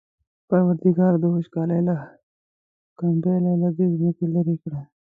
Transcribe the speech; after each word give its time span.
پروردګاره 0.47 1.17
د 1.19 1.25
وچکالۍ 1.33 1.81
دا 1.89 1.97
کمپله 2.99 3.51
له 3.61 3.69
دې 3.77 3.85
ځمکې 3.95 4.25
لېرې 4.33 4.55
کړه. 4.63 4.81